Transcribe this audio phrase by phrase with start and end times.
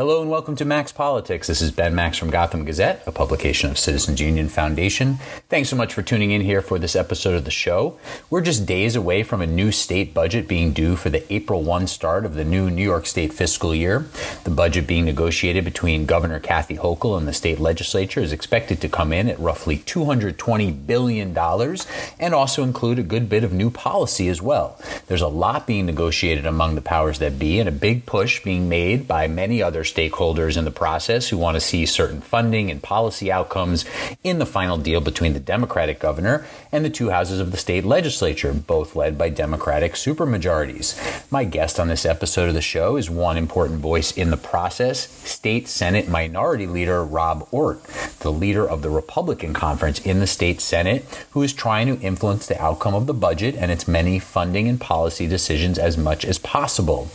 [0.00, 1.46] Hello and welcome to Max Politics.
[1.46, 5.16] This is Ben Max from Gotham Gazette, a publication of Citizens Union Foundation.
[5.50, 7.98] Thanks so much for tuning in here for this episode of the show.
[8.30, 11.86] We're just days away from a new state budget being due for the April 1
[11.86, 14.06] start of the new New York State fiscal year.
[14.44, 18.88] The budget being negotiated between Governor Kathy Hochul and the state legislature is expected to
[18.88, 24.28] come in at roughly $220 billion and also include a good bit of new policy
[24.28, 24.80] as well.
[25.08, 28.66] There's a lot being negotiated among the powers that be and a big push being
[28.66, 32.82] made by many other stakeholders in the process who want to see certain funding and
[32.82, 33.84] policy outcomes
[34.22, 37.84] in the final deal between the Democratic governor and the two houses of the state
[37.84, 41.30] legislature, both led by Democratic supermajorities.
[41.30, 45.08] My guest on this episode of the show is one important voice in the process,
[45.28, 47.82] State Senate Minority Leader Rob Ortt,
[48.20, 52.46] the leader of the Republican conference in the state Senate, who is trying to influence
[52.46, 56.38] the outcome of the budget and its many funding and policy decisions as much as
[56.38, 57.08] possible.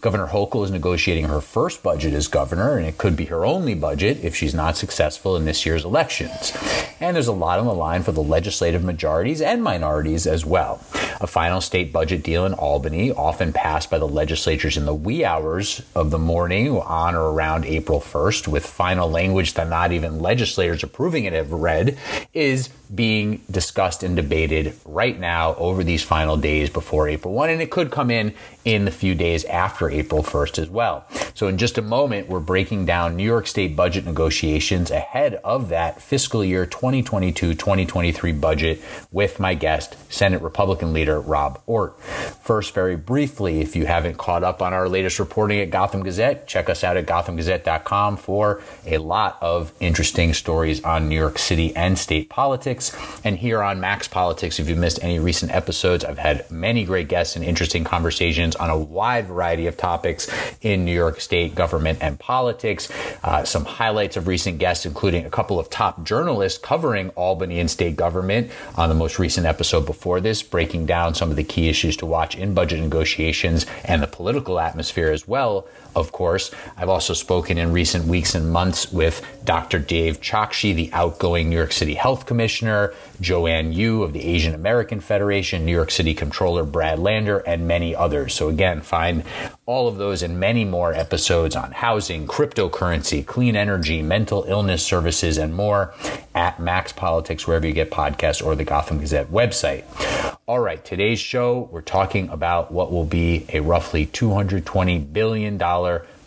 [0.00, 3.74] Governor Hochul is negotiating her first budget as governor, and it could be her only
[3.74, 6.52] budget if she's not successful in this year's elections.
[7.00, 10.80] And there's a lot on the line for the legislative majorities and minorities as well.
[11.20, 15.24] A final state budget deal in Albany, often passed by the legislatures in the wee
[15.24, 20.20] hours of the morning on or around April 1st, with final language that not even
[20.20, 21.98] legislators approving it have read,
[22.34, 27.62] is being discussed and debated right now over these final days before April 1, and
[27.62, 31.06] it could come in in the few days after April 1st as well.
[31.34, 35.68] So, in just a moment, we're breaking down New York State budget negotiations ahead of
[35.68, 38.80] that fiscal year 2022 2023 budget
[39.12, 41.98] with my guest, Senate Republican leader Rob Ortt.
[42.00, 46.46] First, very briefly, if you haven't caught up on our latest reporting at Gotham Gazette,
[46.46, 51.74] check us out at gothamgazette.com for a lot of interesting stories on New York City
[51.76, 52.96] and state politics politics.
[53.24, 57.08] And here on Max Politics, if you missed any recent episodes, I've had many great
[57.08, 60.30] guests and interesting conversations on a wide variety of topics
[60.62, 62.90] in New York State government and politics.
[63.22, 67.70] Uh, some highlights of recent guests, including a couple of top journalists covering Albany and
[67.70, 71.68] state government on the most recent episode before this, breaking down some of the key
[71.68, 76.50] issues to watch in budget negotiations and the political atmosphere as well of course.
[76.76, 79.78] I've also spoken in recent weeks and months with Dr.
[79.78, 85.00] Dave Chokshi, the outgoing New York City Health Commissioner, Jo-Ann Yoo of the Asian American
[85.00, 88.34] Federation, New York City Controller Brad Lander, and many others.
[88.34, 89.24] So, again, find
[89.64, 95.38] all of those and many more episodes on housing, cryptocurrency, clean energy, mental illness services,
[95.38, 95.94] and more
[96.34, 100.35] at Max Politics, wherever you get podcasts or the Gotham Gazette website.
[100.48, 105.58] All right, today's show, we're talking about what will be a roughly $220 billion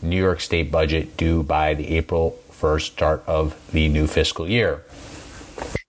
[0.02, 4.84] New York State budget due by the April 1st start of the new fiscal year.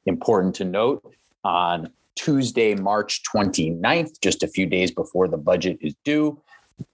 [0.07, 1.03] Important to note
[1.43, 6.41] on Tuesday, March 29th, just a few days before the budget is due,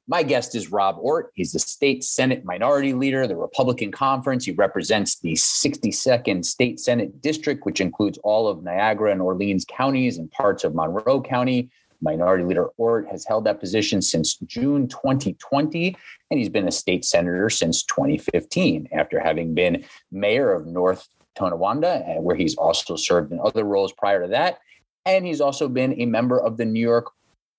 [0.09, 1.31] my guest is Rob Ortt.
[1.35, 4.45] He's the state Senate minority leader, of the Republican conference.
[4.45, 10.19] He represents the 62nd state Senate district, which includes all of Niagara and Orleans counties
[10.19, 11.71] and parts of Monroe County.
[12.03, 15.97] Minority Leader Ortt has held that position since June 2020,
[16.31, 22.05] and he's been a state senator since 2015 after having been mayor of North Tonawanda,
[22.07, 24.59] uh, where he's also served in other roles prior to that.
[25.05, 27.13] And he's also been a member of the New York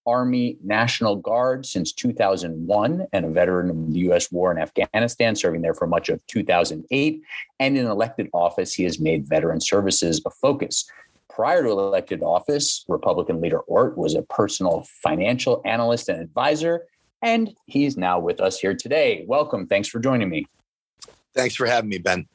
[0.07, 4.31] Army National Guard since 2001 and a veteran of the U.S.
[4.31, 7.21] war in Afghanistan, serving there for much of 2008.
[7.59, 10.89] And in elected office, he has made veteran services a focus.
[11.29, 16.85] Prior to elected office, Republican leader Ortt was a personal financial analyst and advisor,
[17.21, 19.25] and he's now with us here today.
[19.27, 19.67] Welcome.
[19.67, 20.47] Thanks for joining me.
[21.35, 22.27] Thanks for having me, Ben.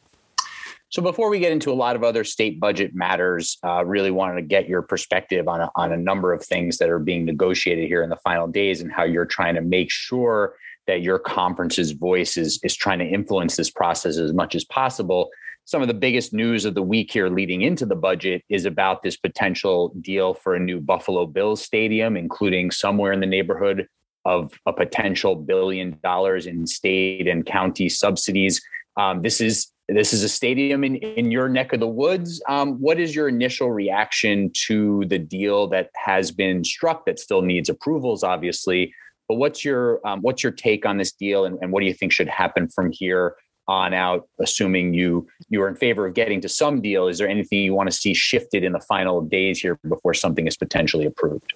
[0.92, 4.34] So before we get into a lot of other state budget matters, uh, really wanted
[4.34, 7.86] to get your perspective on a, on a number of things that are being negotiated
[7.88, 10.54] here in the final days and how you're trying to make sure
[10.86, 15.30] that your conference's voice is, is trying to influence this process as much as possible.
[15.64, 19.02] Some of the biggest news of the week here leading into the budget is about
[19.02, 23.88] this potential deal for a new Buffalo Bills stadium, including somewhere in the neighborhood
[24.26, 28.60] of a potential billion dollars in state and county subsidies.
[28.98, 32.42] Um, this is this is a stadium in, in your neck of the woods.
[32.48, 37.42] Um, what is your initial reaction to the deal that has been struck that still
[37.42, 38.94] needs approvals, obviously?
[39.28, 41.94] But what's your um, what's your take on this deal, and, and what do you
[41.94, 43.34] think should happen from here
[43.68, 44.28] on out?
[44.40, 47.74] Assuming you you are in favor of getting to some deal, is there anything you
[47.74, 51.54] want to see shifted in the final days here before something is potentially approved?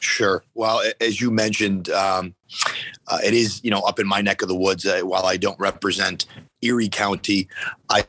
[0.00, 0.44] Sure.
[0.54, 2.34] Well, as you mentioned, um,
[3.08, 4.86] uh, it is you know up in my neck of the woods.
[4.86, 6.26] Uh, while I don't represent
[6.62, 7.48] Erie County,
[7.90, 8.04] I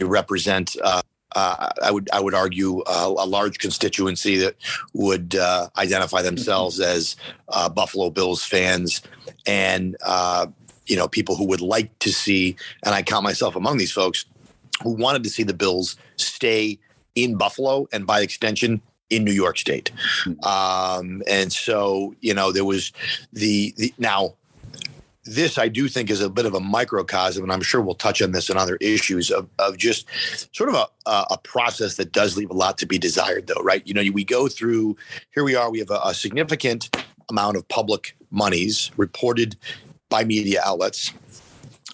[0.00, 0.76] represent.
[0.82, 1.02] Uh,
[1.34, 4.56] uh, I would I would argue uh, a large constituency that
[4.94, 5.34] would
[5.76, 7.16] identify themselves as
[7.74, 9.02] Buffalo Bills fans,
[9.46, 9.96] and
[10.86, 14.24] you know, people who would like to see, and I count myself among these folks,
[14.82, 16.78] who wanted to see the Bills stay
[17.14, 18.80] in Buffalo and by extension
[19.10, 19.90] in New York State.
[20.24, 20.44] Hmm.
[20.44, 22.92] Um, and so, you know, there was
[23.32, 24.34] the, the now
[25.26, 28.22] this I do think is a bit of a microcosm, and I'm sure we'll touch
[28.22, 30.06] on this and other issues of, of just
[30.54, 33.82] sort of a, a process that does leave a lot to be desired, though, right?
[33.86, 34.96] You know, we go through,
[35.34, 36.96] here we are, we have a, a significant
[37.28, 39.56] amount of public monies reported
[40.08, 41.12] by media outlets.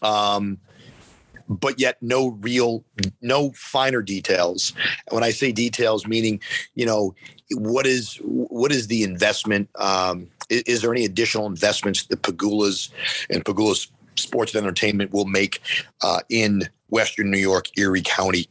[0.02, 0.58] Um,
[1.49, 2.84] but yet no real
[3.20, 4.73] no finer details
[5.11, 6.40] when i say details meaning
[6.75, 7.14] you know
[7.50, 12.90] what is what is the investment um, is, is, there any additional investments that Pegulas
[13.31, 15.60] and Pegulas Sports and Entertainment will make
[16.02, 18.49] uh, in Western New York, Erie County?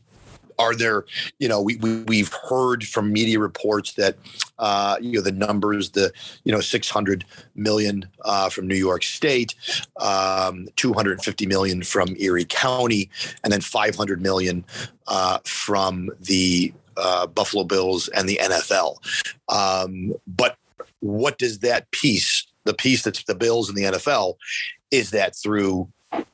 [0.59, 1.05] Are there,
[1.39, 4.17] you know, we, we have heard from media reports that,
[4.59, 6.11] uh, you know, the numbers, the,
[6.43, 7.25] you know, 600
[7.55, 9.55] million uh, from New York State,
[9.99, 13.09] um, 250 million from Erie County,
[13.43, 14.63] and then 500 million
[15.07, 18.97] uh, from the uh, Buffalo Bills and the NFL.
[19.49, 20.57] Um, but
[21.01, 24.35] what does that piece, the piece that's the Bills and the NFL,
[24.89, 25.89] is that through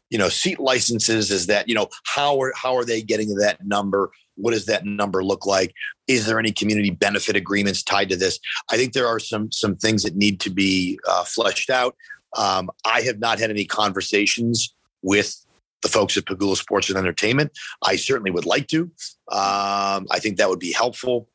[0.09, 1.31] you know seat licenses?
[1.31, 4.11] Is that you know how are how are they getting that number?
[4.35, 5.73] What does that number look like?
[6.07, 8.39] Is there any community benefit agreements tied to this?
[8.71, 11.95] I think there are some some things that need to be uh, fleshed out.
[12.35, 15.43] Um, I have not had any conversations with
[15.81, 17.51] the folks at Pegula Sports and Entertainment.
[17.83, 18.83] I certainly would like to.
[19.31, 21.29] Um, I think that would be helpful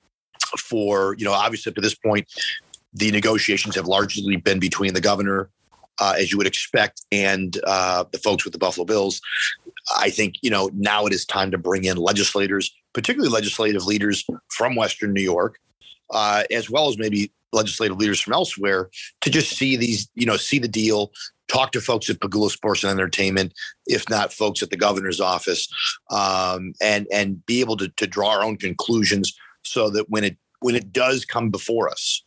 [0.58, 2.26] for, you know, obviously up to this point,
[2.92, 5.50] the negotiations have largely been between the governor,
[6.00, 9.20] uh, as you would expect, and uh, the folks with the Buffalo Bills.
[9.96, 14.24] I think, you know, now it is time to bring in legislators, particularly legislative leaders
[14.48, 15.58] from Western New York,
[16.10, 18.90] uh, as well as maybe legislative leaders from elsewhere
[19.20, 21.12] to just see these, you know, see the deal,
[21.48, 23.52] talk to folks at Pegula Sports and Entertainment,
[23.86, 25.68] if not folks at the governor's office,
[26.10, 30.36] um, and and be able to, to draw our own conclusions so that when it
[30.60, 32.24] when it does come before us,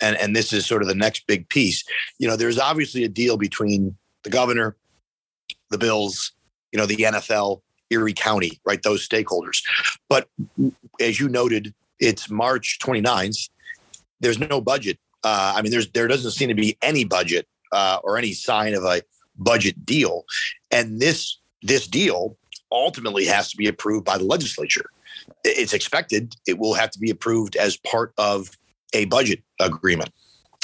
[0.00, 1.84] and and this is sort of the next big piece,
[2.18, 4.76] you know, there's obviously a deal between the governor,
[5.70, 6.32] the Bills,
[6.72, 7.60] you know, the NFL,
[7.90, 8.82] Erie County, right?
[8.82, 9.62] Those stakeholders.
[10.08, 10.28] But
[11.00, 13.48] as you noted, it's March 29th.
[14.20, 14.98] There's no budget.
[15.24, 18.74] Uh, I mean, there's there doesn't seem to be any budget uh, or any sign
[18.74, 19.02] of a
[19.36, 20.24] budget deal.
[20.70, 22.36] And this this deal
[22.70, 24.90] ultimately has to be approved by the legislature.
[25.44, 28.50] It's expected it will have to be approved as part of
[28.92, 30.10] a budget agreement,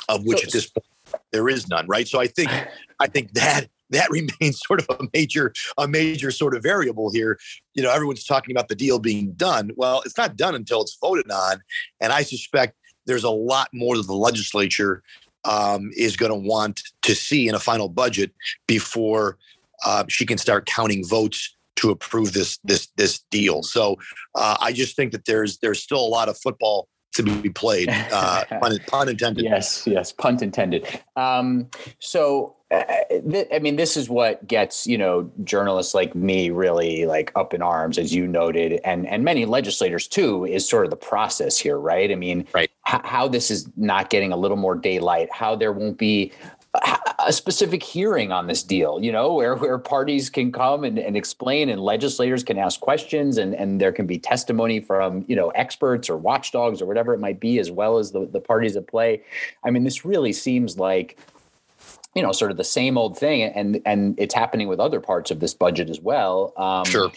[0.09, 0.87] of which so, at this point
[1.33, 1.87] there is none.
[1.87, 2.09] Right.
[2.09, 2.51] So I think
[3.01, 7.39] I think that that remains sort of a major a major sort of variable here.
[7.75, 9.71] You know, everyone's talking about the deal being done.
[9.77, 11.61] Well, it's not done until it's voted on,
[12.01, 12.77] and I suspect
[13.07, 15.03] there's a lot more that the legislature
[15.45, 18.33] um, is going to want to see in a final budget
[18.67, 19.37] before
[19.85, 23.63] uh, she can start counting votes to approve this this this deal.
[23.63, 23.97] So
[24.35, 27.89] uh, I just think that there's there's still a lot of football to be played.
[27.89, 29.45] Uh, pun, pun, intended.
[29.45, 30.87] Yes, yes, pun intended.
[31.17, 31.69] Um,
[31.99, 32.83] so, uh,
[33.31, 37.55] th- I mean, this is what gets you know journalists like me really like up
[37.55, 40.45] in arms, as you noted, and and many legislators too.
[40.45, 42.11] Is sort of the process here, right?
[42.11, 42.71] I mean, right.
[42.89, 46.33] H- how this is not getting a little more daylight, how there won't be
[47.27, 51.17] a specific hearing on this deal, you know, where, where parties can come and, and
[51.17, 55.51] explain and legislators can ask questions and, and there can be testimony from, you know,
[55.51, 58.87] experts or watchdogs or whatever it might be, as well as the, the parties at
[58.87, 59.23] play.
[59.65, 61.19] I mean, this really seems like,
[62.15, 63.43] you know, sort of the same old thing.
[63.43, 66.53] And, and it's happening with other parts of this budget as well.
[66.57, 67.11] Um, sure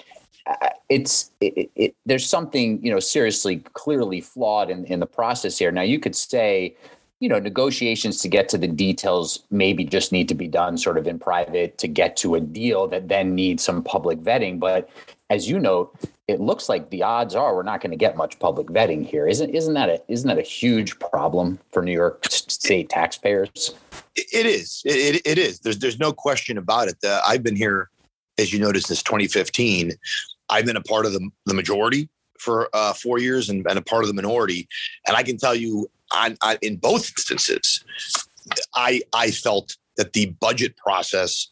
[0.88, 5.74] it's it, it, there's something you know seriously clearly flawed in, in the process here
[5.74, 6.74] now you could say
[7.20, 10.98] you know, negotiations to get to the details maybe just need to be done sort
[10.98, 14.60] of in private to get to a deal that then needs some public vetting.
[14.60, 14.90] But
[15.30, 15.94] as you note,
[16.28, 19.28] it looks like the odds are we're not going to get much public vetting here.
[19.28, 23.74] Isn't isn't that a isn't that a huge problem for New York State taxpayers?
[24.16, 24.82] It is.
[24.86, 25.60] It, it is.
[25.60, 26.98] There's there's no question about it.
[27.04, 27.90] Uh, I've been here,
[28.38, 29.94] as you noticed, since 2015.
[30.50, 32.10] I've been a part of the the majority
[32.40, 34.68] for uh, four years and, and, a part of the minority.
[35.08, 37.84] And I can tell you, on, on, in both instances,
[38.76, 41.48] I I felt that the budget process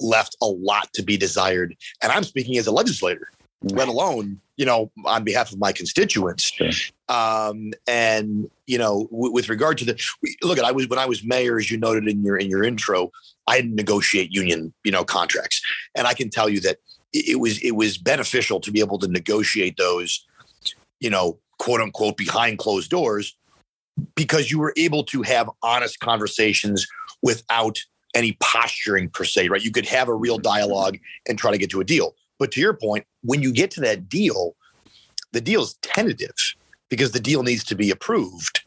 [0.00, 1.76] left a lot to be desired.
[2.02, 3.28] And I'm speaking as a legislator,
[3.62, 6.52] let alone you know on behalf of my constituents.
[6.52, 6.70] Sure.
[7.08, 10.00] Um, and you know, w- with regard to the
[10.42, 12.64] look, at I was when I was mayor, as you noted in your in your
[12.64, 13.10] intro,
[13.46, 15.62] I had to negotiate union you know contracts,
[15.94, 16.78] and I can tell you that
[17.12, 20.26] it was it was beneficial to be able to negotiate those,
[21.00, 23.36] you know, quote unquote behind closed doors,
[24.14, 26.86] because you were able to have honest conversations
[27.22, 27.78] without
[28.14, 29.62] any posturing per se, right?
[29.62, 30.98] You could have a real dialogue
[31.28, 32.14] and try to get to a deal.
[32.38, 34.56] But to your point, when you get to that deal,
[35.32, 36.34] the deal is tentative
[36.90, 38.62] because the deal needs to be approved.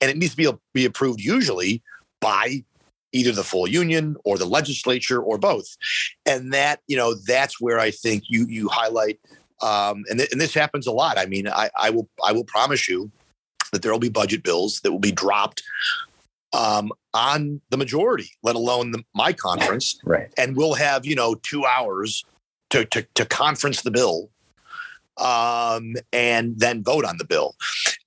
[0.00, 1.82] And it needs to be, be approved usually
[2.20, 2.64] by
[3.12, 5.76] either the full union or the legislature or both.
[6.26, 9.18] And that, you know, that's where I think you you highlight
[9.60, 11.18] um, and, th- and this happens a lot.
[11.18, 13.10] I mean, I, I will I will promise you
[13.72, 15.62] that there will be budget bills that will be dropped
[16.52, 20.00] um, on the majority, let alone the, my conference.
[20.04, 20.28] Right.
[20.38, 22.24] And we'll have, you know, two hours
[22.70, 24.30] to, to, to conference the bill
[25.18, 27.54] um, and then vote on the bill.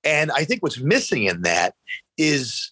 [0.04, 1.76] And I think what's missing in that
[2.18, 2.72] is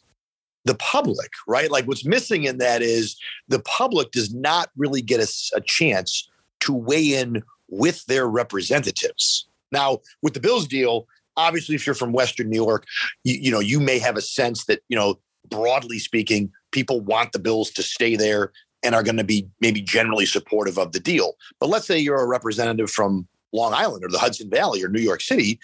[0.65, 1.72] the public, right?
[1.72, 3.17] Like what's missing in that is
[3.48, 6.29] the public does not really get a, a chance
[6.62, 9.48] to weigh in with their representatives.
[9.72, 11.08] Now, with the Bills deal,
[11.39, 12.86] obviously, if you're from Western New York,
[13.24, 15.19] you, you know you may have a sense that you know
[15.50, 18.51] broadly speaking, people want the Bills to stay there
[18.84, 21.34] and are going to be maybe generally supportive of the deal.
[21.60, 25.01] But let's say you're a representative from Long Island or the Hudson Valley or New
[25.01, 25.60] York City,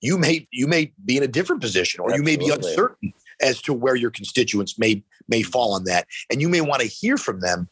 [0.00, 2.32] you may you may be in a different position or Absolutely.
[2.32, 6.06] you may be uncertain as to where your constituents may may fall on that.
[6.30, 7.68] And you may want to hear from them.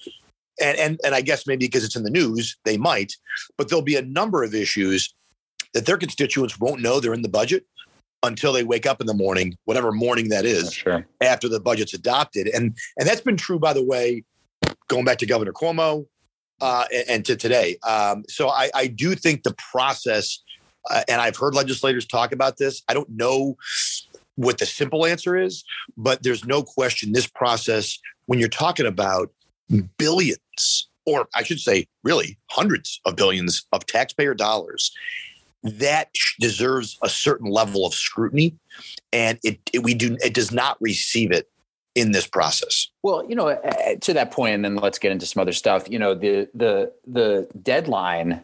[0.61, 3.15] And and and I guess maybe because it's in the news, they might,
[3.57, 5.15] but there'll be a number of issues
[5.75, 7.65] that their constituents won't know they're in the budget
[8.23, 11.07] until they wake up in the morning, whatever morning that is, sure.
[11.21, 12.49] after the budget's adopted.
[12.49, 14.25] And and that's been true, by the way,
[14.89, 16.07] going back to Governor Cuomo
[16.61, 17.77] uh, and, and, to today.
[17.87, 20.43] Um, so I, I, do think the process,
[20.91, 22.83] uh, and I've heard legislators talk about this.
[22.89, 23.57] I don't know
[24.35, 25.65] what the simple answer is,
[25.97, 29.31] but there's no question this process, when you're talking about
[29.99, 34.93] billions, or I should say, really hundreds of billions of taxpayer dollars
[35.69, 36.11] that
[36.41, 38.55] deserves a certain level of scrutiny,
[39.13, 41.49] and it, it we do it does not receive it
[41.95, 42.89] in this process.
[43.03, 43.59] Well, you know,
[44.01, 45.89] to that point, and then let's get into some other stuff.
[45.91, 48.43] You know, the the the deadline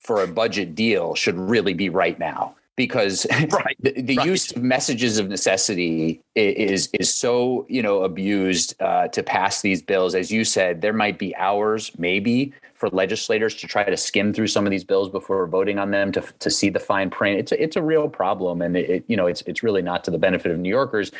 [0.00, 3.76] for a budget deal should really be right now because right.
[3.80, 4.26] the, the right.
[4.26, 9.82] use of messages of necessity is is so you know abused uh, to pass these
[9.82, 10.14] bills.
[10.14, 14.46] As you said, there might be hours, maybe, for legislators to try to skim through
[14.46, 17.38] some of these bills before voting on them to, to see the fine print.
[17.38, 20.10] It's a, it's a real problem, and it, you know it's it's really not to
[20.10, 21.12] the benefit of New Yorkers.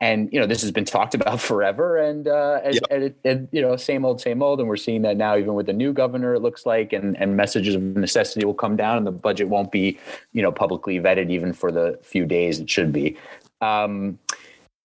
[0.00, 2.82] And you know this has been talked about forever, and uh, and, yep.
[2.90, 5.66] and, and, you know same old same old, and we're seeing that now even with
[5.66, 6.34] the new governor.
[6.34, 9.70] It looks like, and and messages of necessity will come down, and the budget won't
[9.70, 9.96] be
[10.32, 13.16] you know publicly vetted even for the few days it should be.
[13.60, 14.18] Um,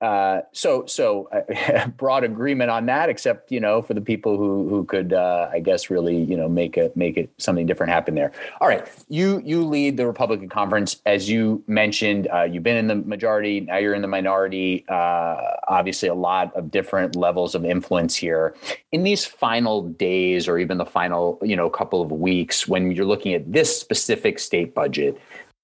[0.01, 4.67] uh, so so uh, broad agreement on that, except you know for the people who
[4.69, 8.15] who could uh, I guess really you know make it make it something different happen
[8.15, 8.31] there.
[8.61, 12.29] All right, you you lead the Republican conference as you mentioned.
[12.33, 14.85] Uh, you've been in the majority, now you're in the minority.
[14.87, 18.55] Uh, obviously, a lot of different levels of influence here.
[18.93, 23.05] In these final days, or even the final you know couple of weeks, when you're
[23.05, 25.19] looking at this specific state budget,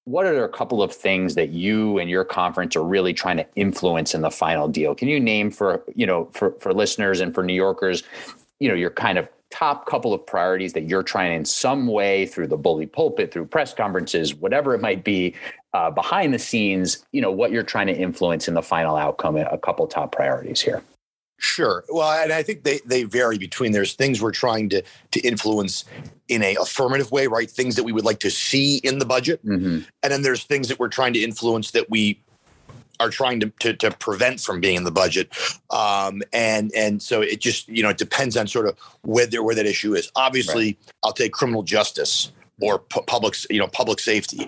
[0.06, 3.46] what are a couple of things that you and your conference are really trying to
[3.56, 4.94] influence in the final deal?
[4.94, 8.04] Can you name for you know for for listeners and for New Yorkers,
[8.60, 12.26] you know, your kind of top couple of priorities that you're trying in some way
[12.26, 15.34] through the bully pulpit, through press conferences, whatever it might be,
[15.74, 19.36] uh, behind the scenes, you know, what you're trying to influence in the final outcome.
[19.36, 20.82] A couple top priorities here.
[21.38, 21.84] Sure.
[21.88, 25.84] Well, and I think they they vary between there's things we're trying to to influence
[26.28, 27.50] in a affirmative way, right?
[27.50, 29.80] Things that we would like to see in the budget, mm-hmm.
[30.02, 32.20] and then there's things that we're trying to influence that we
[32.98, 35.30] are trying to, to, to prevent from being in the budget,
[35.70, 39.54] um, and and so it just you know it depends on sort of where where
[39.54, 40.10] that issue is.
[40.16, 40.92] Obviously, right.
[41.04, 44.46] I'll take criminal justice or pu- public you know public safety.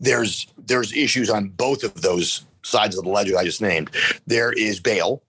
[0.00, 3.90] There's there's issues on both of those sides of the ledger I just named.
[4.26, 5.22] There is bail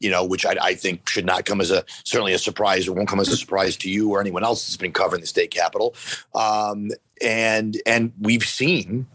[0.00, 2.92] you know, which I, I, think should not come as a certainly a surprise or
[2.92, 5.50] won't come as a surprise to you or anyone else that's been covering the state
[5.50, 5.94] capitol.
[6.34, 6.90] Um,
[7.22, 9.06] and and we've seen,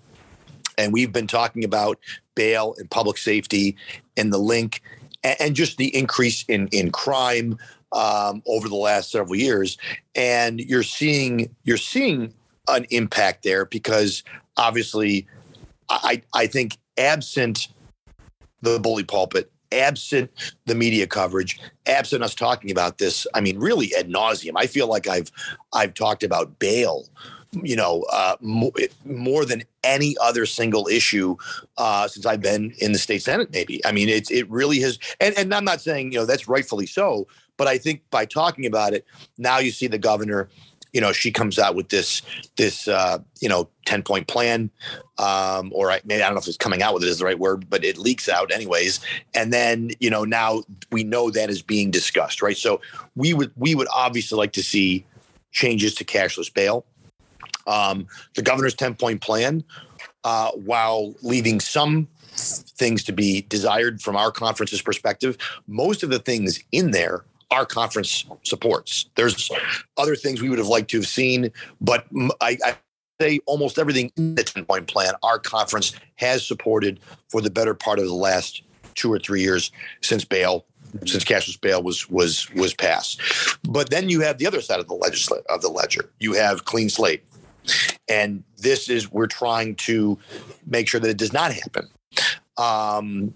[0.78, 2.00] and we've been talking about
[2.36, 3.76] bail and public safety
[4.18, 4.82] and the link,
[5.24, 7.58] and, and just the increase in in crime
[7.92, 9.78] um, over the last several years.
[10.16, 12.34] And you're seeing you're seeing
[12.68, 14.24] an impact there because
[14.58, 15.28] obviously,
[15.90, 17.68] I I think absent
[18.62, 20.32] the bully pulpit absent
[20.66, 24.54] the media coverage, absent us talking about this, I mean, really ad nauseum.
[24.56, 25.32] I feel like I've
[25.74, 27.08] I've talked about bail,
[27.64, 28.72] you know, uh, more,
[29.06, 31.36] more, than any other single issue
[31.78, 33.52] uh, since I've been in the state senate.
[33.52, 36.48] Maybe I mean, it's it really has, and and I'm not saying you know that's
[36.48, 39.06] rightfully so, but I think by talking about it
[39.38, 40.50] now, you see the governor
[40.94, 42.22] you know, she comes out with this
[42.58, 44.70] this uh, you know ten point plan,
[45.18, 47.26] um, or I, maybe I don't know if it's coming out with it is the
[47.26, 49.00] right word, but it leaks out anyways.
[49.34, 52.58] And then you know now we know that is being discussed, right?
[52.58, 52.82] So
[53.16, 55.06] we would we would obviously like to see
[55.52, 56.86] changes to cashless bail.
[57.68, 59.64] Um, the governor's ten point plan,
[60.24, 66.20] uh, while leaving some things to be desired from our conference's perspective, most of the
[66.20, 69.10] things in there our conference supports.
[69.16, 69.50] There's
[69.98, 71.52] other things we would have liked to have seen,
[71.82, 72.06] but
[72.42, 72.76] I, I
[73.20, 77.74] say almost everything in the 10 point plan our conference has supported for the better
[77.74, 78.62] part of the last
[78.96, 80.66] two or three years since bail
[81.06, 83.22] since cashless bail was was was passed.
[83.64, 86.10] But then you have the other side of the legislature of the ledger.
[86.20, 87.24] You have clean slate.
[88.08, 90.18] And this is we're trying to
[90.66, 91.88] make sure that it does not happen.
[92.58, 93.34] Um,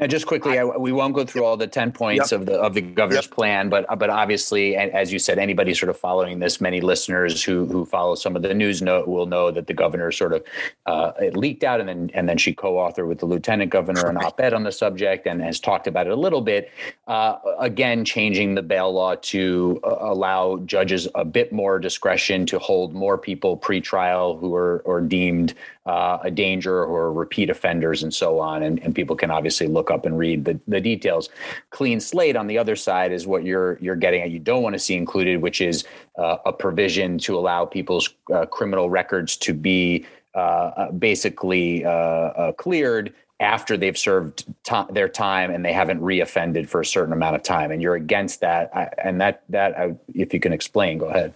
[0.00, 2.40] and just quickly, I, we won't go through all the ten points yep.
[2.40, 3.34] of the of the governor's yep.
[3.34, 7.66] plan, but but obviously, as you said, anybody sort of following this, many listeners who
[7.66, 10.42] who follow some of the news know, will know that the governor sort of
[10.86, 14.16] uh, it leaked out, and then and then she co-authored with the lieutenant governor an
[14.16, 16.70] op-ed on the subject, and has talked about it a little bit.
[17.06, 22.58] Uh, again, changing the bail law to uh, allow judges a bit more discretion to
[22.58, 25.54] hold more people pre-trial who are or deemed
[25.90, 28.62] uh, a danger or repeat offenders and so on.
[28.62, 31.30] And, and people can obviously look up and read the, the details.
[31.70, 34.30] Clean slate on the other side is what you're you're getting at.
[34.30, 35.84] You don't want to see included, which is
[36.16, 40.06] uh, a provision to allow people's uh, criminal records to be
[40.36, 46.68] uh, uh, basically uh, cleared after they've served t- their time and they haven't reoffended
[46.68, 47.72] for a certain amount of time.
[47.72, 48.70] And you're against that.
[48.76, 51.34] I, and that that I, if you can explain, go ahead.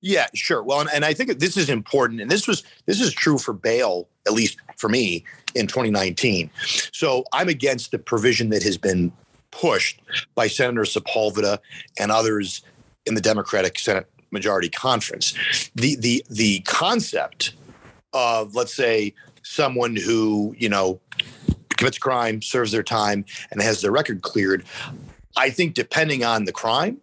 [0.00, 0.62] Yeah, sure.
[0.62, 3.52] Well, and, and I think this is important, and this was this is true for
[3.52, 5.24] bail, at least for me,
[5.54, 6.50] in 2019.
[6.92, 9.12] So I'm against the provision that has been
[9.50, 10.00] pushed
[10.34, 11.58] by Senator Sepulveda
[11.98, 12.62] and others
[13.06, 15.34] in the Democratic Senate Majority Conference.
[15.74, 17.54] The the the concept
[18.12, 21.00] of let's say someone who you know
[21.76, 24.64] commits a crime, serves their time, and has their record cleared.
[25.36, 27.00] I think depending on the crime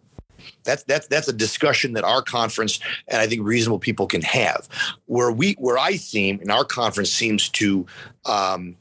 [0.64, 4.68] that's that's that's a discussion that our conference and I think reasonable people can have.
[5.06, 7.86] Where we where I seem in our conference seems to
[8.26, 8.76] um,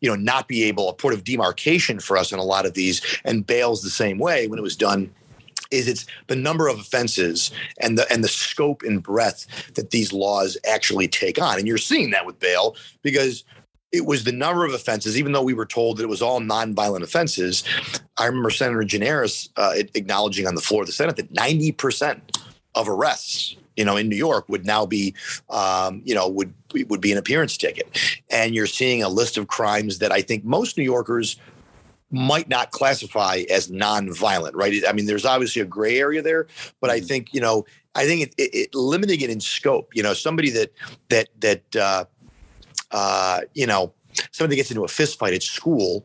[0.00, 2.74] you know not be able a point of demarcation for us in a lot of
[2.74, 5.12] these and bails the same way when it was done
[5.70, 10.12] is it's the number of offenses and the and the scope and breadth that these
[10.12, 13.44] laws actually take on and you're seeing that with bail because
[13.92, 16.40] it was the number of offenses, even though we were told that it was all
[16.40, 17.64] nonviolent offenses.
[18.18, 22.20] I remember Senator Gianaris uh, acknowledging on the floor of the Senate that 90%
[22.74, 25.14] of arrests, you know, in New York would now be,
[25.48, 26.52] um, you know, would
[26.88, 27.98] would be an appearance ticket.
[28.30, 31.36] And you're seeing a list of crimes that I think most New Yorkers
[32.10, 34.82] might not classify as nonviolent, right?
[34.86, 36.46] I mean, there's obviously a gray area there,
[36.80, 37.06] but I mm-hmm.
[37.06, 40.50] think, you know, I think it, it, it limiting it in scope, you know, somebody
[40.50, 40.72] that
[41.08, 42.04] that that uh,
[42.90, 43.92] uh, you know,
[44.30, 46.04] somebody gets into a fist fight at school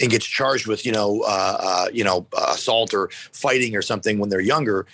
[0.00, 4.18] and gets charged with, you know, uh, uh, you know, assault or fighting or something
[4.18, 4.86] when they're younger,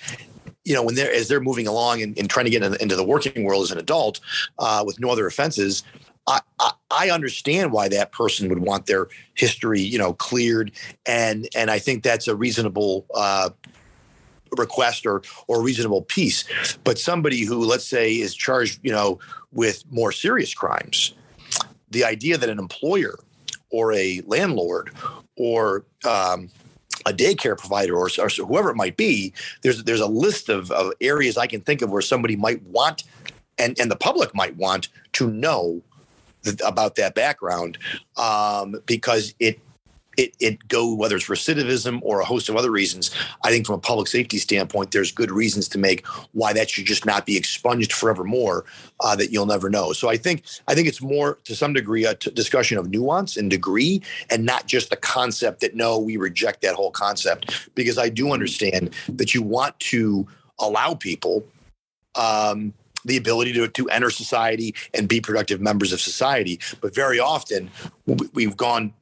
[0.65, 2.97] you know, when they're as they're moving along and, and trying to get in, into
[2.97, 4.21] the working world as an adult
[4.59, 5.83] uh, with no other offenses,
[6.27, 10.73] I, I, I, understand why that person would want their history, you know, cleared,
[11.07, 13.49] and and I think that's a reasonable uh,
[14.57, 16.45] request or or reasonable piece.
[16.85, 19.19] But somebody who, let's say, is charged, you know,
[19.53, 21.15] with more serious crimes,
[21.91, 23.19] the idea that an employer
[23.71, 24.91] or a landlord
[25.37, 26.49] or um,
[27.07, 30.93] a daycare provider or, or, whoever it might be, there's there's a list of, of
[31.01, 33.05] areas I can think of where somebody might want
[33.59, 35.83] and, and the public might want to know
[36.65, 37.79] about that background
[38.17, 39.61] um, because it
[40.19, 43.11] it, it go whether it's recidivism or a host of other reasons
[43.45, 46.85] i think from a public safety standpoint there's good reasons to make why that should
[46.85, 48.65] just not be expunged forevermore
[49.01, 49.93] uh, that you'll never know.
[49.93, 53.37] So i think i think it's more to some degree a t- discussion of nuance
[53.37, 57.71] and degree and not just the concept that no we reject that whole concept.
[57.75, 60.27] Because i do understand that you want to
[60.59, 61.45] allow people
[62.17, 62.75] um,
[63.05, 66.61] the ability to, to enter society and be productive members of society.
[66.81, 67.71] But very often,
[68.33, 68.93] we've gone,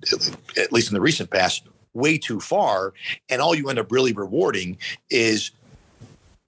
[0.56, 2.92] at least in the recent past, way too far.
[3.28, 4.78] And all you end up really rewarding
[5.10, 5.50] is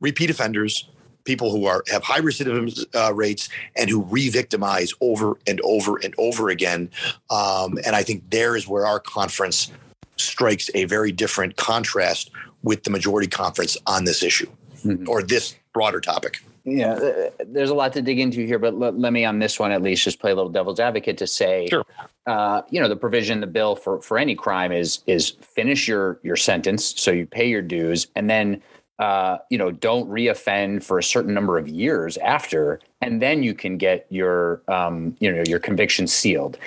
[0.01, 0.89] repeat offenders,
[1.25, 6.15] people who are have high recidivism uh, rates and who re-victimize over and over and
[6.19, 6.91] over again.
[7.31, 9.71] Um, and I think there is where our conference
[10.17, 12.31] strikes a very different contrast
[12.63, 14.51] with the majority conference on this issue
[14.85, 15.09] mm-hmm.
[15.09, 18.99] or this broader topic yeah, uh, there's a lot to dig into here, but let,
[18.99, 21.69] let, me on this one at least just play a little devil's advocate to say,
[21.69, 21.85] sure.
[22.27, 26.21] uh, you know, the provision the bill for for any crime is is finish your
[26.23, 28.63] your sentence, so you pay your dues, and then
[28.99, 33.55] uh, you know, don't reoffend for a certain number of years after, and then you
[33.55, 36.59] can get your, um, you know, your conviction sealed.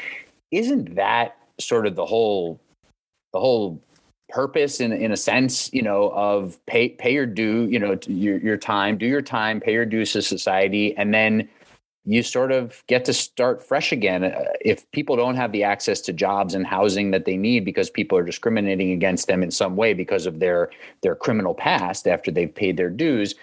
[0.52, 2.60] Isn't that sort of the whole,
[3.34, 3.82] the whole
[4.32, 8.38] purpose in in a sense, you know, of pay pay your due, you know, your
[8.40, 11.48] your time, do your time, pay your dues to society, and then
[12.06, 14.24] you sort of get to start fresh again.
[14.24, 17.90] Uh, if people don't have the access to jobs and housing that they need because
[17.90, 20.70] people are discriminating against them in some way because of their
[21.04, 23.36] their criminal past after they've paid their dues,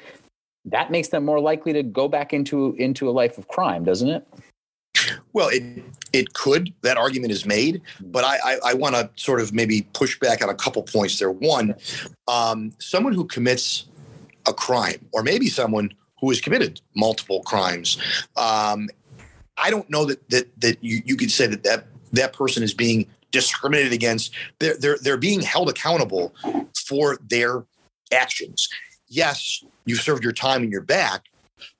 [0.64, 4.08] that makes them more likely to go back into into a life of crime, doesn't
[4.08, 4.26] it?
[5.32, 5.82] Well, it
[6.12, 6.72] it could.
[6.82, 10.42] That argument is made, but I I, I want to sort of maybe push back
[10.42, 11.30] on a couple points there.
[11.30, 11.74] One,
[12.26, 13.86] um, someone who commits
[14.46, 17.98] a crime, or maybe someone who has committed multiple crimes.
[18.36, 18.88] Um,
[19.56, 22.74] I don't know that that that you, you could say that that that person is
[22.74, 24.32] being discriminated against.
[24.58, 26.34] They're they're they're being held accountable
[26.86, 27.64] for their
[28.12, 28.68] actions.
[29.08, 31.24] Yes, you've served your time and you're back,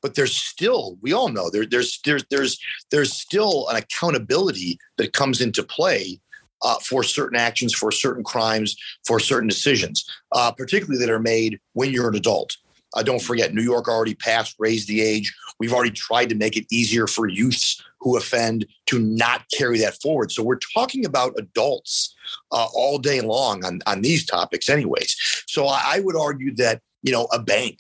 [0.03, 2.59] but there's still we all know there, there's there's there's
[2.91, 6.21] there's still an accountability that comes into play
[6.63, 11.61] uh, for certain actions, for certain crimes, for certain decisions, uh, particularly that are made
[11.75, 12.57] when you're an adult.
[12.95, 15.35] Uh, don't forget, New York already passed, raised the age.
[15.61, 20.01] We've already tried to make it easier for youths who offend to not carry that
[20.01, 20.33] forward.
[20.33, 22.15] So we're talking about adults
[22.51, 25.17] uh, all day long on, on these topics, anyways.
[25.47, 27.79] So I, I would argue that, you know, a bank,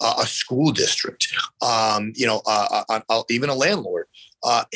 [0.00, 1.28] a school district,
[1.62, 4.06] um, you know, uh, uh, uh, even a landlord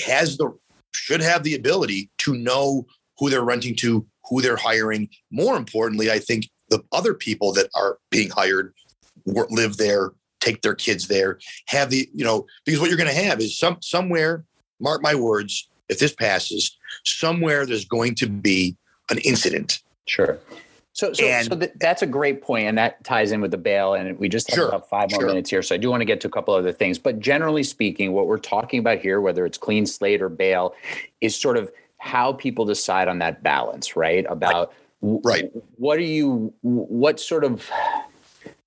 [0.06, 0.52] has the
[0.94, 2.86] should have the ability to know
[3.18, 5.08] who they're renting to, who they're hiring.
[5.30, 8.72] More importantly, I think the other people that are being hired
[9.26, 13.24] live there, take their kids there, have the, you know, because what you're going to
[13.24, 14.44] have is some somewhere,
[14.80, 18.76] mark my words, if this passes, somewhere there's going to be
[19.10, 19.80] an incident.
[20.06, 20.38] Sure.
[20.94, 23.58] So, so, and, so th- that's a great point, and that ties in with the
[23.58, 23.94] bail.
[23.94, 25.28] And we just have sure, about five more sure.
[25.28, 27.00] minutes here, so I do want to get to a couple other things.
[27.00, 30.74] But generally speaking, what we're talking about here, whether it's clean slate or bail,
[31.20, 34.24] is sort of how people decide on that balance, right?
[34.28, 35.50] About right.
[35.76, 37.68] what are you, what sort of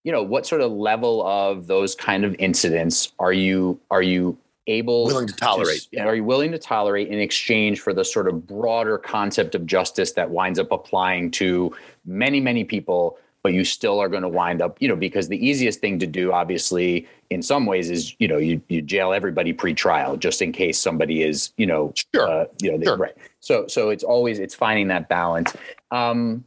[0.04, 4.38] you know what sort of level of those kind of incidents are you are you
[4.68, 8.28] able willing to tolerate to, are you willing to tolerate in exchange for the sort
[8.28, 11.74] of broader concept of justice that winds up applying to
[12.06, 15.46] many many people but you still are going to wind up you know because the
[15.46, 19.54] easiest thing to do obviously in some ways is you know you, you jail everybody
[19.54, 22.28] pre-trial just in case somebody is you know sure.
[22.28, 22.98] Uh, you know sure.
[22.98, 25.56] right so so it's always it's finding that balance
[25.92, 26.44] um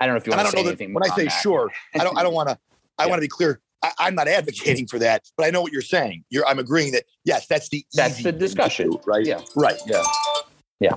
[0.00, 0.94] I don't know if you want to say anything.
[0.94, 1.30] When I say that.
[1.30, 2.16] sure, I don't.
[2.16, 2.58] I don't want to.
[2.98, 3.10] I yeah.
[3.10, 3.60] want to be clear.
[3.82, 6.24] I, am not advocating for that, but I know what you're saying.
[6.30, 9.24] You're, I'm agreeing that yes, that's the that's the discussion, do, right?
[9.24, 9.80] Yeah, right.
[9.86, 10.02] Yeah,
[10.80, 10.96] yeah.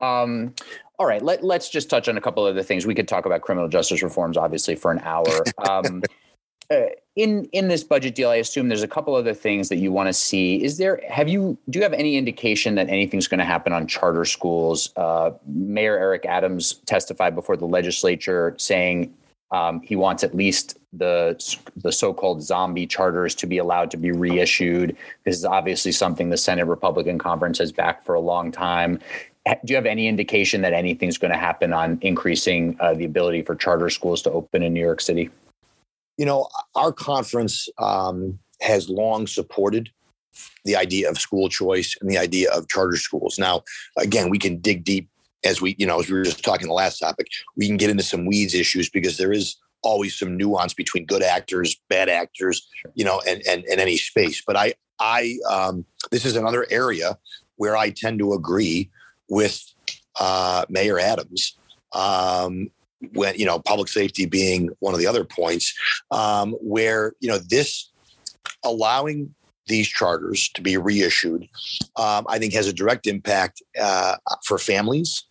[0.00, 0.54] Um,
[0.98, 2.86] all right, let, let's just touch on a couple other things.
[2.86, 5.44] We could talk about criminal justice reforms, obviously, for an hour.
[5.68, 6.02] Um,
[6.70, 9.92] uh, in in this budget deal, I assume there's a couple other things that you
[9.92, 10.62] want to see.
[10.62, 11.00] Is there?
[11.08, 11.56] Have you?
[11.70, 14.90] Do you have any indication that anything's going to happen on charter schools?
[14.96, 19.14] Uh, Mayor Eric Adams testified before the legislature saying
[19.56, 21.18] um, he wants at least the
[21.76, 24.96] the so-called zombie charters to be allowed to be reissued.
[25.24, 29.00] This is obviously something the Senate Republican Conference has backed for a long time.
[29.46, 33.42] Do you have any indication that anything's going to happen on increasing uh, the ability
[33.42, 35.30] for charter schools to open in New York City?
[36.18, 39.90] You know, our conference um, has long supported
[40.64, 43.38] the idea of school choice and the idea of charter schools.
[43.38, 43.62] Now,
[43.96, 45.08] again, we can dig deep
[45.44, 47.90] as we, you know, as we were just talking the last topic, we can get
[47.90, 52.66] into some weeds issues because there is always some nuance between good actors, bad actors,
[52.94, 54.42] you know, and and, and any space.
[54.46, 57.18] But I I um, this is another area
[57.56, 58.90] where I tend to agree
[59.28, 59.62] with
[60.18, 61.56] uh, Mayor Adams.
[61.92, 62.70] Um,
[63.12, 65.74] when you know public safety being one of the other points,
[66.10, 67.90] um, where you know this
[68.64, 69.34] allowing
[69.66, 71.48] these charters to be reissued,
[71.96, 75.24] um, I think has a direct impact uh, for families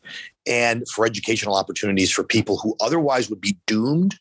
[0.45, 4.15] and for educational opportunities for people who otherwise would be doomed.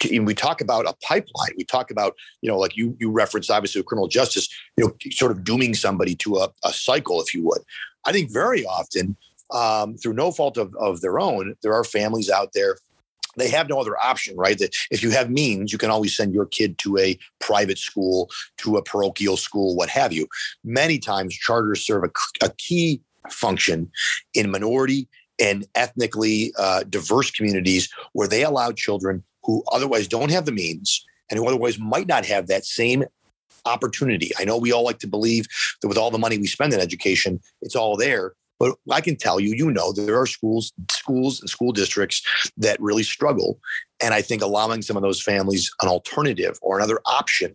[0.00, 1.50] To, we talk about a pipeline.
[1.56, 5.32] We talk about, you know, like you you referenced obviously criminal justice, you know, sort
[5.32, 7.62] of dooming somebody to a, a cycle, if you would.
[8.06, 9.16] I think very often,
[9.50, 12.76] um, through no fault of, of their own, there are families out there
[13.38, 14.58] they have no other option, right?
[14.58, 18.28] That if you have means, you can always send your kid to a private school,
[18.58, 20.26] to a parochial school, what have you.
[20.64, 23.90] Many times, charters serve a, a key function
[24.34, 30.44] in minority and ethnically uh, diverse communities where they allow children who otherwise don't have
[30.44, 33.04] the means and who otherwise might not have that same
[33.64, 34.30] opportunity.
[34.38, 35.46] I know we all like to believe
[35.82, 38.32] that with all the money we spend in education, it's all there.
[38.58, 42.22] But I can tell you, you know, there are schools, schools and school districts
[42.56, 43.58] that really struggle.
[44.02, 47.54] And I think allowing some of those families an alternative or another option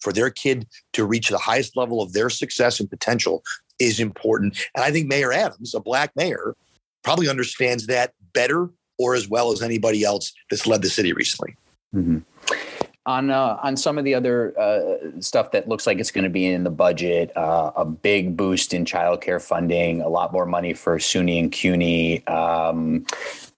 [0.00, 3.42] for their kid to reach the highest level of their success and potential
[3.78, 4.62] is important.
[4.74, 6.54] And I think Mayor Adams, a black mayor,
[7.02, 11.56] probably understands that better or as well as anybody else that's led the city recently.
[11.94, 12.18] Mm-hmm.
[13.04, 16.30] On uh, on some of the other uh, stuff that looks like it's going to
[16.30, 20.72] be in the budget, uh, a big boost in childcare funding, a lot more money
[20.72, 22.24] for SUNY and CUNY.
[22.28, 23.04] Um,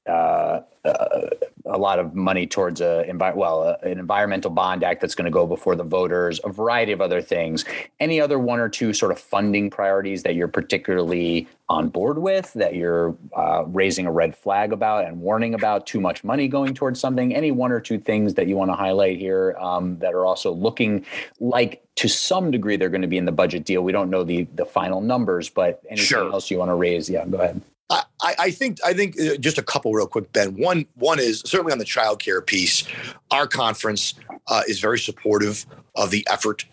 [0.06, 1.30] uh, uh,
[1.66, 5.24] a lot of money towards a envi- well a, an environmental bond act that's going
[5.24, 7.64] to go before the voters a variety of other things.
[8.00, 12.52] Any other one or two sort of funding priorities that you're particularly on board with
[12.52, 16.74] that you're uh, raising a red flag about and warning about too much money going
[16.74, 17.34] towards something?
[17.34, 20.52] Any one or two things that you want to highlight here um, that are also
[20.52, 21.06] looking
[21.40, 23.82] like to some degree they're going to be in the budget deal?
[23.82, 26.30] We don't know the the final numbers but anything sure.
[26.30, 27.08] else you want to raise?
[27.08, 30.56] Yeah go ahead I, I, think I think uh, just a couple real quick, Ben.
[30.56, 32.84] One one is certainly on the child care piece.
[33.30, 34.14] Our conference
[34.48, 36.64] uh, is very supportive of the effort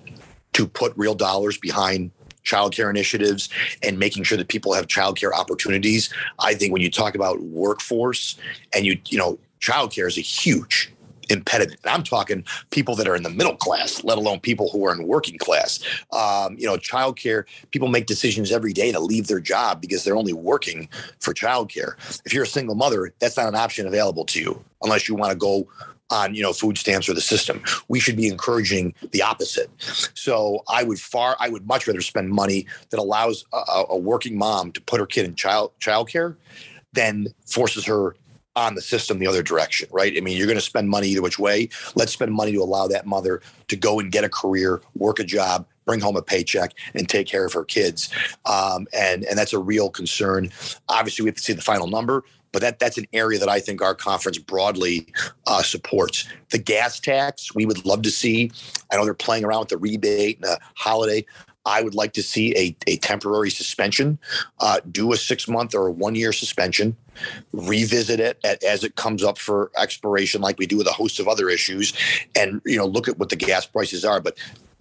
[0.53, 2.11] to put real dollars behind
[2.43, 3.49] child care initiatives
[3.83, 6.11] and making sure that people have child care opportunities.
[6.39, 8.37] I think when you talk about workforce
[8.73, 10.91] and you you know child care is a huge
[11.31, 11.79] impediment.
[11.83, 14.93] And I'm talking people that are in the middle class, let alone people who are
[14.93, 15.79] in working class.
[16.11, 20.15] Um, you know, childcare, people make decisions every day to leave their job because they're
[20.15, 20.89] only working
[21.19, 21.93] for childcare.
[22.25, 25.31] If you're a single mother, that's not an option available to you unless you want
[25.31, 25.67] to go
[26.11, 29.69] on you know food stamps or the system we should be encouraging the opposite
[30.13, 34.37] so i would far i would much rather spend money that allows a, a working
[34.37, 36.35] mom to put her kid in child childcare
[36.93, 38.15] than forces her
[38.55, 40.13] on the system the other direction, right?
[40.15, 41.69] I mean, you're going to spend money either which way.
[41.95, 45.23] Let's spend money to allow that mother to go and get a career, work a
[45.23, 48.09] job, bring home a paycheck, and take care of her kids.
[48.45, 50.51] Um, and and that's a real concern.
[50.89, 53.59] Obviously, we have to see the final number, but that that's an area that I
[53.59, 55.07] think our conference broadly
[55.47, 56.27] uh, supports.
[56.49, 58.51] The gas tax, we would love to see.
[58.91, 61.25] I know they're playing around with the rebate and the holiday.
[61.65, 64.17] I would like to see a, a temporary suspension,
[64.59, 66.95] uh, do a six month or a one year suspension,
[67.53, 71.19] revisit it at, as it comes up for expiration, like we do with a host
[71.19, 71.93] of other issues,
[72.35, 74.19] and you know look at what the gas prices are.
[74.19, 74.37] But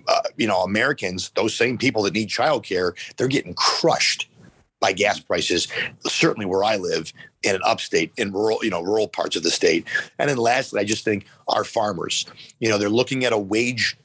[0.09, 4.29] uh, you know, Americans, those same people that need childcare, they're getting crushed
[4.81, 5.69] by gas prices.
[6.07, 7.13] Certainly, where I live
[7.43, 9.87] in an upstate, in rural, you know, rural parts of the state.
[10.19, 12.27] And then lastly, I just think our farmers,
[12.59, 13.97] you know, they're looking at a wage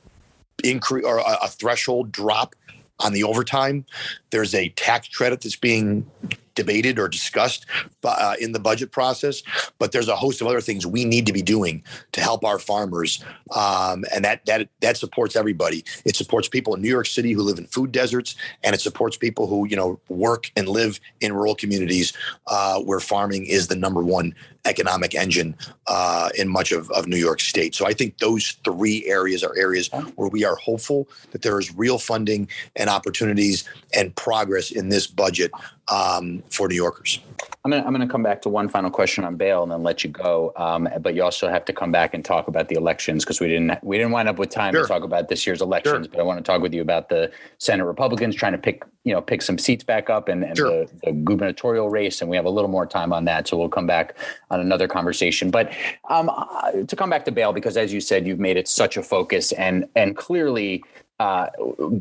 [0.63, 2.55] increase or a, a threshold drop
[2.99, 3.85] on the overtime.
[4.31, 6.09] There's a tax credit that's being
[6.55, 7.65] debated or discussed
[8.03, 9.43] uh, in the budget process,
[9.77, 12.57] but there's a host of other things we need to be doing to help our
[12.57, 15.83] farmers, um, and that that that supports everybody.
[16.05, 19.17] It supports people in New York City who live in food deserts, and it supports
[19.17, 22.13] people who you know work and live in rural communities
[22.47, 24.33] uh, where farming is the number one
[24.65, 25.55] economic engine
[25.87, 27.75] uh, in much of, of New York State.
[27.75, 31.75] So I think those three areas are areas where we are hopeful that there is
[31.75, 35.51] real funding and opportunities and progress in this budget
[35.87, 37.19] um, for New Yorkers.
[37.63, 39.83] I'm going, to, I'm to come back to one final question on bail and then
[39.83, 40.53] let you go.
[40.55, 43.47] Um, but you also have to come back and talk about the elections because we
[43.47, 44.83] didn't we didn't wind up with time sure.
[44.83, 46.05] to talk about this year's elections.
[46.05, 46.11] Sure.
[46.11, 49.13] But I want to talk with you about the Senate Republicans trying to pick you
[49.13, 50.85] know pick some seats back up and, and sure.
[50.85, 52.19] the, the, gubernatorial race.
[52.21, 54.17] And we have a little more time on that, so we'll come back
[54.51, 55.49] on another conversation.
[55.51, 55.71] But
[56.09, 58.97] um, uh, to come back to bail, because as you said, you've made it such
[58.97, 60.83] a focus and and clearly
[61.19, 61.47] uh,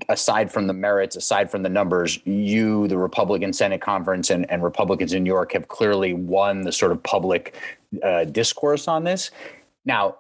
[0.09, 4.63] aside from the merits, aside from the numbers, you, the Republican Senate Conference, and, and
[4.65, 7.55] Republicans in New York have clearly won the sort of public
[8.03, 9.31] uh, discourse on this.
[9.85, 10.17] Now,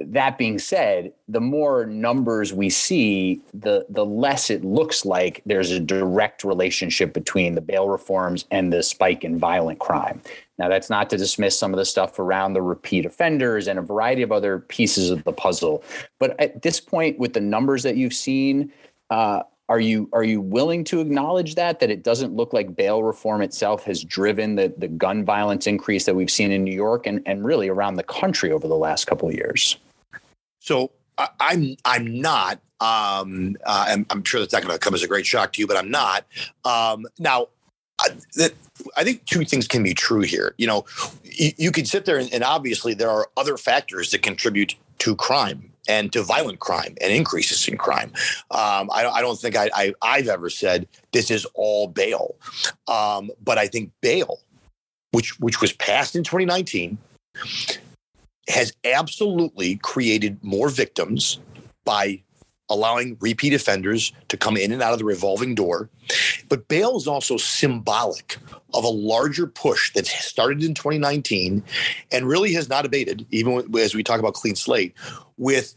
[0.00, 5.70] that being said, the more numbers we see, the the less it looks like there's
[5.70, 10.20] a direct relationship between the bail reforms and the spike in violent crime.
[10.58, 13.82] Now, that's not to dismiss some of the stuff around the repeat offenders and a
[13.82, 15.84] variety of other pieces of the puzzle.
[16.18, 18.72] But at this point, with the numbers that you've seen,
[19.10, 23.02] uh, are you are you willing to acknowledge that that it doesn't look like bail
[23.02, 27.06] reform itself has driven the the gun violence increase that we've seen in New York
[27.06, 29.76] and and really around the country over the last couple of years?
[30.60, 32.60] So I, I'm I'm not.
[32.80, 35.60] Um, uh, I'm, I'm sure that's not going to come as a great shock to
[35.60, 36.24] you, but I'm not.
[36.64, 37.48] Um, now,
[37.98, 38.52] I, that,
[38.96, 40.54] I think two things can be true here.
[40.58, 40.84] You know,
[41.24, 45.16] you, you can sit there and, and obviously there are other factors that contribute to
[45.16, 48.12] crime and to violent crime and increases in crime.
[48.50, 52.36] Um, I, I, don't think I, have ever said this is all bail,
[52.86, 54.40] um, but I think bail,
[55.12, 56.98] which which was passed in 2019,
[58.48, 61.38] has absolutely created more victims
[61.84, 62.22] by
[62.70, 65.88] allowing repeat offenders to come in and out of the revolving door
[66.48, 68.36] But bail is also symbolic
[68.74, 71.62] of a larger push that started in 2019
[72.12, 74.94] and really has not abated, even as we talk about clean slate,
[75.38, 75.74] with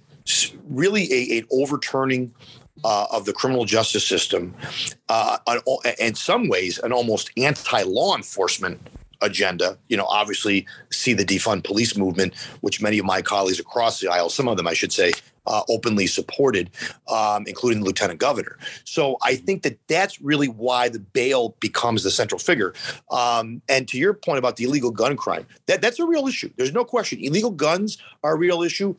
[0.70, 2.34] really a, an overturning
[2.84, 4.54] uh, of the criminal justice system,
[5.10, 5.38] uh,
[6.00, 8.80] in some ways, an almost anti law enforcement
[9.22, 9.78] agenda.
[9.88, 14.08] You know, obviously, see the defund police movement, which many of my colleagues across the
[14.08, 15.12] aisle, some of them, I should say,
[15.48, 16.70] uh, openly supported,
[17.08, 18.58] um, including the lieutenant governor.
[18.84, 22.74] So I think that that's really why the bail becomes the central figure.
[23.10, 26.52] Um, and to your point about the illegal gun crime, that that's a real issue.
[26.58, 27.20] There's no question.
[27.20, 28.96] Illegal guns are a real issue.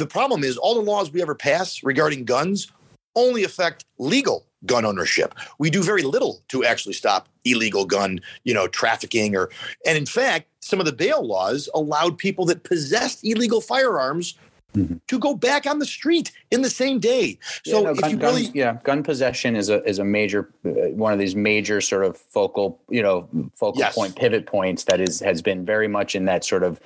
[0.00, 2.72] The problem is all the laws we ever pass regarding guns
[3.16, 5.34] only affect legal gun ownership.
[5.58, 9.50] We do very little to actually stop illegal gun, you know, trafficking or
[9.86, 14.38] and in fact, some of the bail laws allowed people that possessed illegal firearms
[14.74, 14.98] Mm-hmm.
[15.08, 17.40] to go back on the street in the same day.
[17.64, 20.92] So yeah, no, gun, really, gun, yeah, gun possession is a is a major uh,
[20.94, 23.96] one of these major sort of focal you know focal yes.
[23.96, 26.80] point pivot points that is has been very much in that sort of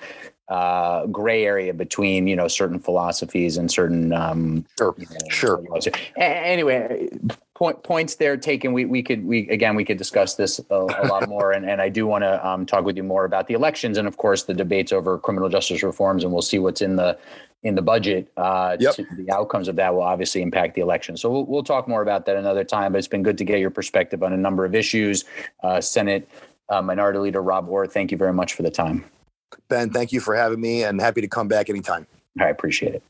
[0.49, 5.65] uh, gray area between you know certain philosophies and certain um, sure you know, sure.
[6.17, 7.09] Anyway,
[7.55, 8.73] point, points there taken.
[8.73, 11.81] We we could we again we could discuss this a, a lot more, and and
[11.81, 14.45] I do want to um, talk with you more about the elections and of course
[14.45, 17.19] the debates over criminal justice reforms, and we'll see what's in the
[17.63, 18.31] in the budget.
[18.37, 18.95] Uh, yep.
[18.97, 21.17] the outcomes of that will obviously impact the election.
[21.17, 22.93] So we'll, we'll talk more about that another time.
[22.93, 25.25] But it's been good to get your perspective on a number of issues.
[25.63, 26.29] Uh, Senate
[26.69, 29.05] uh, Minority Leader Rob Ortt, thank you very much for the time.
[29.69, 32.07] Ben, thank you for having me and happy to come back anytime.
[32.41, 33.03] I appreciate it.